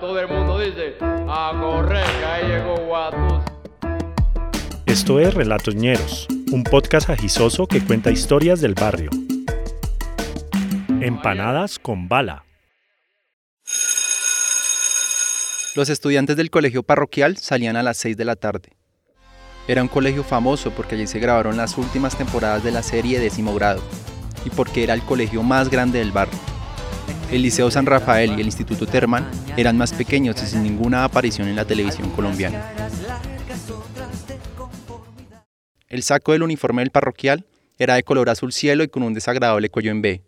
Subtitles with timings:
[0.00, 3.42] Todo el mundo dice, a correr, que ahí llegó Guatus.
[4.86, 9.10] Esto es Relatos Ñeros, un podcast agisoso que cuenta historias del barrio.
[11.00, 12.44] Empanadas con bala.
[15.74, 18.76] Los estudiantes del colegio parroquial salían a las 6 de la tarde.
[19.66, 23.52] Era un colegio famoso porque allí se grabaron las últimas temporadas de la serie Décimo
[23.52, 23.82] Grado
[24.44, 26.38] y porque era el colegio más grande del barrio.
[27.30, 31.46] El Liceo San Rafael y el Instituto Terman eran más pequeños y sin ninguna aparición
[31.48, 32.72] en la televisión colombiana.
[35.88, 37.44] El saco del uniforme del parroquial
[37.78, 40.22] era de color azul cielo y con un desagradable cuello en B.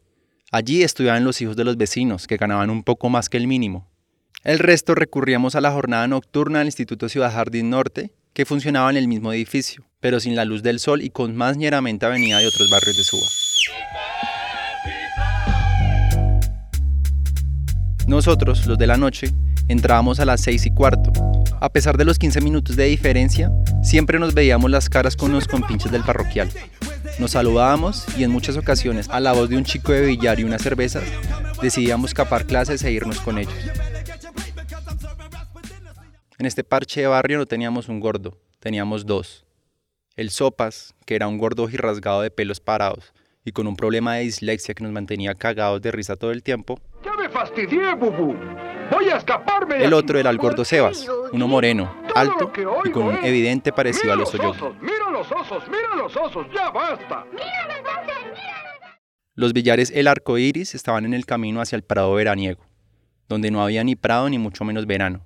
[0.52, 3.88] Allí estudiaban los hijos de los vecinos, que ganaban un poco más que el mínimo.
[4.44, 8.96] El resto recurríamos a la jornada nocturna del Instituto Ciudad Jardín Norte, que funcionaba en
[8.96, 12.46] el mismo edificio, pero sin la luz del sol y con más ñeramente avenida de
[12.46, 13.26] otros barrios de Suba.
[18.10, 19.28] Nosotros, los de la noche,
[19.68, 21.12] entrábamos a las 6 y cuarto.
[21.60, 23.52] A pesar de los 15 minutos de diferencia,
[23.84, 26.50] siempre nos veíamos las caras con los compinches del parroquial.
[27.20, 30.42] Nos saludábamos y en muchas ocasiones, a la voz de un chico de billar y
[30.42, 31.04] unas cervezas,
[31.62, 33.54] decidíamos capar clases e irnos con ellos.
[36.36, 39.44] En este parche de barrio no teníamos un gordo, teníamos dos.
[40.16, 43.12] El Sopas, que era un gordo rasgado de pelos parados
[43.44, 46.80] y con un problema de dislexia que nos mantenía cagados de risa todo el tiempo,
[46.80, 46.89] ¡Ya me
[47.30, 48.34] fastidié, Bubu!
[48.90, 52.52] ¡Voy a escaparme de El otro era el gordo Sebas, uno moreno, alto
[52.84, 54.74] y con un es, evidente parecido ¡Mira a!
[54.80, 55.62] ¡Mira los osos!
[55.68, 56.46] ¡Mira los osos!
[56.52, 57.24] ¡Ya basta!
[59.34, 62.62] Los billares El Arco Iris estaban en el camino hacia el Prado veraniego,
[63.28, 65.20] donde no había ni prado ni mucho menos verano.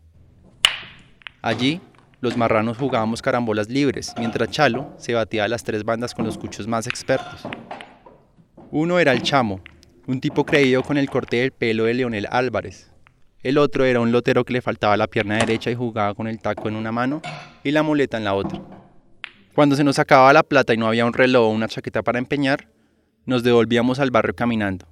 [1.41, 1.81] Allí,
[2.21, 6.39] los marranos jugábamos carambolas libres, mientras Chalo se batía a las tres bandas con los
[6.39, 7.43] cuchos más expertos.
[8.71, 9.61] Uno era el Chamo,
[10.07, 12.91] un tipo creído con el corte del pelo de Leonel Álvarez.
[13.43, 16.39] El otro era un lotero que le faltaba la pierna derecha y jugaba con el
[16.39, 17.23] taco en una mano
[17.63, 18.61] y la muleta en la otra.
[19.55, 22.19] Cuando se nos acababa la plata y no había un reloj o una chaqueta para
[22.19, 22.69] empeñar,
[23.25, 24.87] nos devolvíamos al barrio caminando.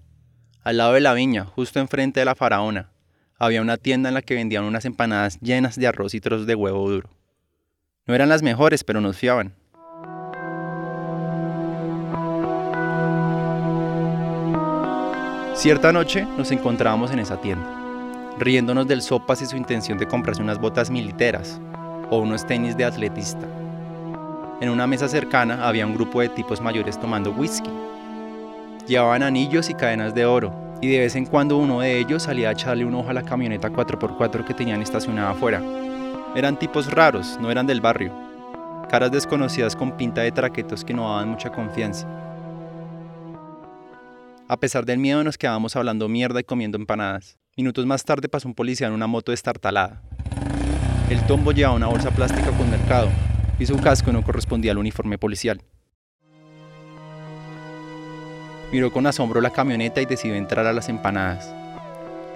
[0.63, 2.93] Al lado de la viña, justo enfrente de la faraona,
[3.39, 6.55] había una tienda en la que vendían unas empanadas llenas de arroz y trozos de
[6.55, 7.11] huevo duro.
[8.07, 9.55] No eran las mejores, pero nos fiaban.
[15.55, 17.69] Cierta noche nos encontrábamos en esa tienda,
[18.39, 21.61] riéndonos del sopas y su intención de comprarse unas botas militeras
[22.11, 23.47] o unos tenis de atletista.
[24.63, 27.71] En una mesa cercana había un grupo de tipos mayores tomando whisky.
[28.87, 32.49] Llevaban anillos y cadenas de oro, y de vez en cuando uno de ellos salía
[32.49, 35.63] a echarle un ojo a la camioneta 4x4 que tenían estacionada afuera.
[36.35, 38.13] Eran tipos raros, no eran del barrio.
[38.89, 42.09] Caras desconocidas con pinta de traquetos que no daban mucha confianza.
[44.53, 47.39] A pesar del miedo nos quedábamos hablando mierda y comiendo empanadas.
[47.57, 50.03] Minutos más tarde pasó un policía en una moto destartalada.
[51.09, 53.09] El tombo llevaba una bolsa plástica con mercado
[53.59, 55.63] y su casco no correspondía al uniforme policial.
[58.71, 61.51] Miró con asombro la camioneta y decidió entrar a las empanadas.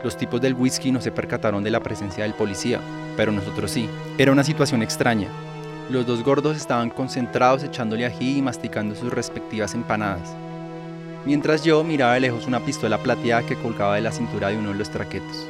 [0.03, 2.81] Los tipos del whisky no se percataron de la presencia del policía,
[3.19, 3.91] pero nosotros sí.
[4.17, 5.29] Era una situación extraña.
[5.91, 10.35] Los dos gordos estaban concentrados echándole ají y masticando sus respectivas empanadas,
[11.27, 14.71] mientras yo miraba de lejos una pistola plateada que colgaba de la cintura de uno
[14.71, 15.49] de los traquetos.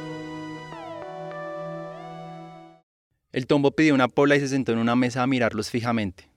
[3.31, 6.29] El tombo pidió una pola y se sentó en una mesa a mirarlos fijamente.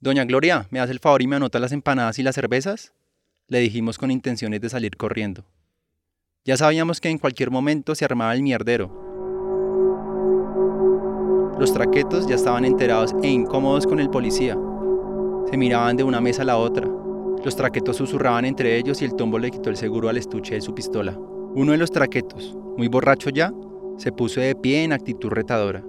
[0.00, 2.92] Doña Gloria, ¿me hace el favor y me anota las empanadas y las cervezas?
[3.46, 5.44] Le dijimos con intenciones de salir corriendo.
[6.44, 8.90] Ya sabíamos que en cualquier momento se armaba el mierdero.
[11.60, 14.58] Los traquetos ya estaban enterados e incómodos con el policía.
[15.48, 17.01] Se miraban de una mesa a la otra.
[17.44, 20.60] Los traquetos susurraban entre ellos y el tombo le quitó el seguro al estuche de
[20.60, 21.18] su pistola.
[21.54, 23.52] Uno de los traquetos, muy borracho ya,
[23.98, 25.84] se puso de pie en actitud retadora.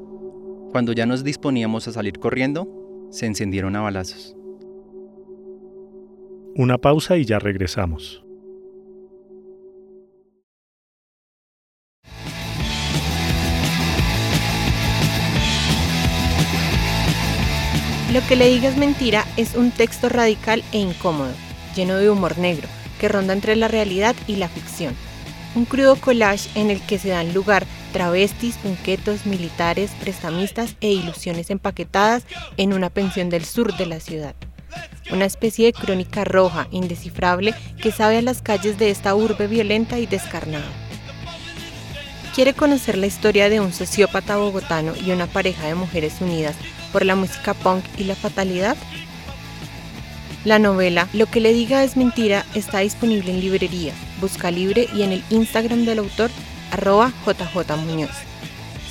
[0.72, 2.68] Cuando ya nos disponíamos a salir corriendo,
[3.12, 4.36] se encendieron a balazos.
[6.56, 8.25] Una pausa y ya regresamos.
[18.13, 21.31] Lo que le digas mentira es un texto radical e incómodo,
[21.75, 22.68] lleno de humor negro,
[23.00, 24.95] que ronda entre la realidad y la ficción.
[25.56, 31.50] Un crudo collage en el que se dan lugar travestis, punquetos, militares, prestamistas e ilusiones
[31.50, 32.24] empaquetadas
[32.57, 34.36] en una pensión del sur de la ciudad.
[35.12, 39.98] Una especie de crónica roja, indescifrable, que sabe a las calles de esta urbe violenta
[39.98, 40.69] y descarnada.
[42.36, 46.56] ¿Quiere conocer la historia de un sociópata bogotano y una pareja de mujeres unidas
[46.94, 48.78] por la música punk y la fatalidad?
[50.45, 55.01] La novela Lo que le diga es mentira está disponible en librería, Busca Libre y
[55.01, 56.30] en el Instagram del autor
[56.72, 58.12] arroba JJ Muñoz.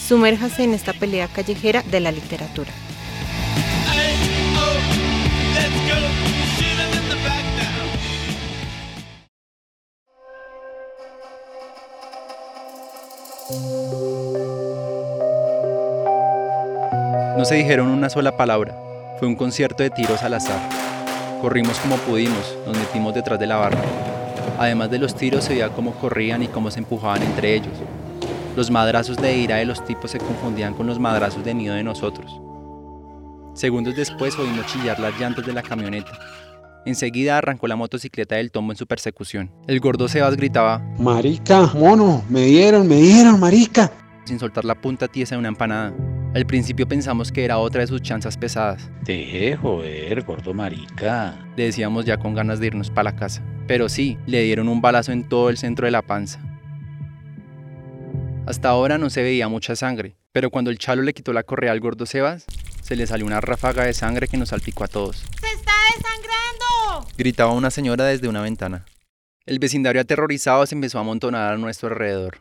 [0.06, 2.72] Sumérjase en esta pelea callejera de la literatura.
[17.42, 18.72] No se dijeron una sola palabra.
[19.18, 20.60] Fue un concierto de tiros al azar.
[21.40, 23.80] Corrimos como pudimos, nos metimos detrás de la barra.
[24.60, 27.72] Además de los tiros se veía cómo corrían y cómo se empujaban entre ellos.
[28.54, 31.82] Los madrazos de ira de los tipos se confundían con los madrazos de miedo de
[31.82, 32.30] nosotros.
[33.54, 36.12] Segundos después oímos chillar las llantas de la camioneta.
[36.86, 39.50] Enseguida arrancó la motocicleta del tombo en su persecución.
[39.66, 43.90] El gordo Sebas gritaba, Marica, mono, me dieron, me dieron, marica.
[44.26, 45.92] sin soltar la punta tiesa de una empanada.
[46.34, 48.90] Al principio pensamos que era otra de sus chanzas pesadas.
[49.04, 51.38] Deje joder, gordo marica.
[51.56, 53.42] Le decíamos ya con ganas de irnos para la casa.
[53.66, 56.40] Pero sí, le dieron un balazo en todo el centro de la panza.
[58.46, 61.70] Hasta ahora no se veía mucha sangre, pero cuando el chalo le quitó la correa
[61.70, 62.46] al gordo Sebas,
[62.80, 65.18] se le salió una ráfaga de sangre que nos salpicó a todos.
[65.38, 67.08] ¡Se está desangrando!
[67.18, 68.86] Gritaba una señora desde una ventana.
[69.44, 72.38] El vecindario aterrorizado se empezó a amontonar a nuestro alrededor.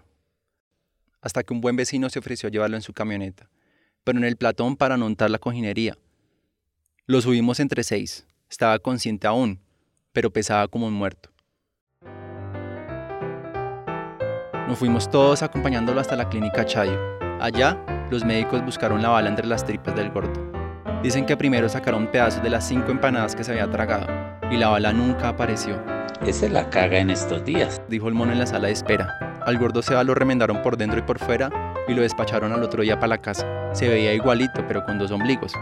[1.22, 3.50] Hasta que un buen vecino se ofreció a llevarlo en su camioneta,
[4.04, 5.98] pero en el platón para no untar la cojinería.
[7.06, 8.26] Lo subimos entre seis.
[8.50, 9.60] Estaba consciente aún,
[10.12, 11.30] pero pesaba como un muerto.
[14.68, 16.98] Nos fuimos todos acompañándolo hasta la clínica Chayo.
[17.40, 17.78] Allá,
[18.10, 20.52] los médicos buscaron la bala entre las tripas del gordo.
[21.04, 24.08] Dicen que primero sacaron pedazos de las cinco empanadas que se había tragado,
[24.52, 25.84] y la bala nunca apareció,
[26.26, 27.82] Ese la caga en estos días.
[27.90, 29.42] dijo el mono en la sala de espera.
[29.46, 31.50] Al gordo Seba lo remendaron por dentro y por fuera
[31.88, 33.74] y lo despacharon al otro día para la casa.
[33.74, 35.54] Se veía igualito, pero con dos ombligos.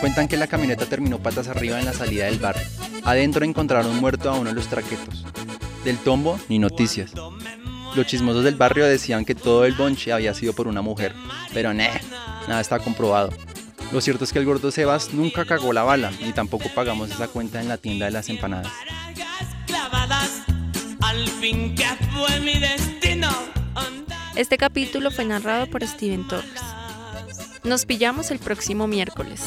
[0.00, 2.62] Cuentan que la camioneta terminó patas arriba en la salida del barrio.
[3.04, 5.24] Adentro encontraron muerto a uno de los traquetos.
[5.84, 7.12] Del tombo, ni noticias.
[7.96, 11.14] Los chismosos del barrio decían que todo el bonche había sido por una mujer,
[11.54, 11.88] pero nah,
[12.46, 13.30] nada está comprobado.
[13.90, 17.26] Lo cierto es que el gordo Sebas nunca cagó la bala, ni tampoco pagamos esa
[17.28, 18.70] cuenta en la tienda de las empanadas.
[24.34, 26.60] Este capítulo fue narrado por Steven Torres.
[27.64, 29.40] Nos pillamos el próximo miércoles.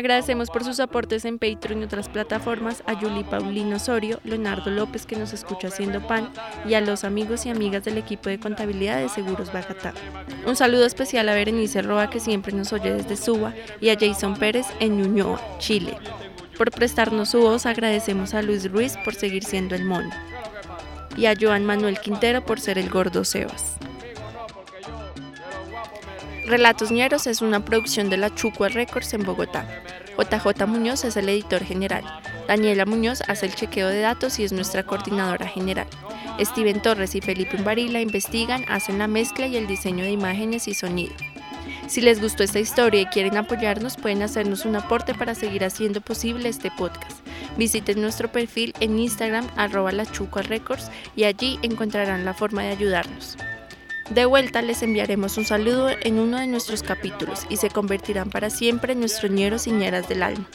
[0.00, 5.04] Agradecemos por sus aportes en Patreon y otras plataformas a Yuli Paulino Osorio, Leonardo López
[5.04, 6.30] que nos escucha haciendo pan
[6.66, 9.92] y a los amigos y amigas del equipo de contabilidad de Seguros Bogotá.
[10.46, 14.36] Un saludo especial a Berenice Roa que siempre nos oye desde Suba y a Jason
[14.38, 15.98] Pérez en Ñuñoa, Chile.
[16.56, 20.08] Por prestarnos su voz agradecemos a Luis Ruiz por seguir siendo el mono
[21.14, 23.76] y a Joan Manuel Quintero por ser el gordo Sebas.
[26.50, 29.68] Relatos Ñeros es una producción de la Chucua Records en Bogotá.
[30.20, 32.04] JJ Muñoz es el editor general.
[32.46, 35.86] Daniela Muñoz hace el chequeo de datos y es nuestra coordinadora general.
[36.38, 40.74] Steven Torres y Felipe Umbarila investigan, hacen la mezcla y el diseño de imágenes y
[40.74, 41.14] sonido.
[41.86, 46.02] Si les gustó esta historia y quieren apoyarnos, pueden hacernos un aporte para seguir haciendo
[46.02, 47.18] posible este podcast.
[47.56, 53.36] Visiten nuestro perfil en Instagram, arroba Records, y allí encontrarán la forma de ayudarnos.
[54.10, 58.50] De vuelta les enviaremos un saludo en uno de nuestros capítulos y se convertirán para
[58.50, 60.48] siempre en nuestros ñeros y ñeras del alma.